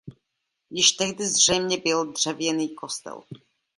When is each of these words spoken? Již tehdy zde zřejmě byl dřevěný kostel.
Již 0.69 0.91
tehdy 0.91 1.23
zde 1.25 1.27
zřejmě 1.33 1.77
byl 1.77 2.11
dřevěný 2.11 2.75
kostel. 2.75 3.23